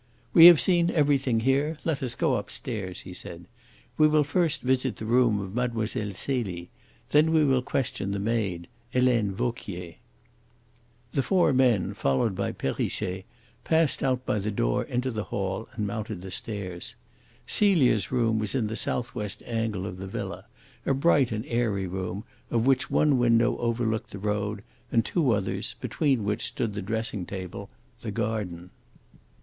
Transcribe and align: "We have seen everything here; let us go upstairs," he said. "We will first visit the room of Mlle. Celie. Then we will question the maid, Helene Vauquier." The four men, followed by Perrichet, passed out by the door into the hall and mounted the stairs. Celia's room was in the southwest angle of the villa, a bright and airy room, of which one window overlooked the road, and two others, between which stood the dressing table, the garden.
"We 0.33 0.47
have 0.47 0.59
seen 0.59 0.89
everything 0.89 1.41
here; 1.41 1.77
let 1.85 2.01
us 2.01 2.15
go 2.15 2.35
upstairs," 2.37 3.01
he 3.01 3.13
said. 3.13 3.45
"We 3.99 4.07
will 4.07 4.23
first 4.23 4.61
visit 4.63 4.95
the 4.95 5.05
room 5.05 5.39
of 5.39 5.53
Mlle. 5.53 5.85
Celie. 6.13 6.71
Then 7.09 7.29
we 7.31 7.45
will 7.45 7.61
question 7.61 8.09
the 8.09 8.17
maid, 8.17 8.67
Helene 8.91 9.31
Vauquier." 9.31 9.97
The 11.11 11.21
four 11.21 11.53
men, 11.53 11.93
followed 11.93 12.35
by 12.35 12.51
Perrichet, 12.51 13.25
passed 13.63 14.01
out 14.01 14.25
by 14.25 14.39
the 14.39 14.49
door 14.49 14.85
into 14.85 15.11
the 15.11 15.25
hall 15.25 15.69
and 15.75 15.85
mounted 15.85 16.23
the 16.23 16.31
stairs. 16.31 16.95
Celia's 17.45 18.11
room 18.11 18.39
was 18.39 18.55
in 18.55 18.65
the 18.65 18.75
southwest 18.75 19.43
angle 19.45 19.85
of 19.85 19.97
the 19.99 20.07
villa, 20.07 20.45
a 20.83 20.95
bright 20.95 21.31
and 21.31 21.45
airy 21.45 21.85
room, 21.85 22.23
of 22.49 22.65
which 22.65 22.89
one 22.89 23.19
window 23.19 23.55
overlooked 23.59 24.09
the 24.09 24.17
road, 24.17 24.63
and 24.91 25.05
two 25.05 25.29
others, 25.31 25.75
between 25.79 26.23
which 26.23 26.43
stood 26.47 26.73
the 26.73 26.81
dressing 26.81 27.23
table, 27.23 27.69
the 28.01 28.09
garden. 28.09 28.71